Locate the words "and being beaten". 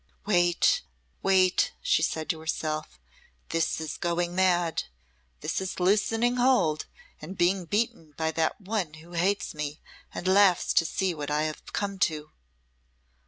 7.21-8.15